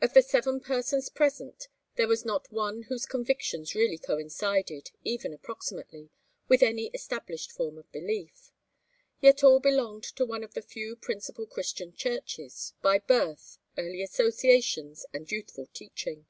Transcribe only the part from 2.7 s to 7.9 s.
whose convictions really coincided, even approximately, with any established form of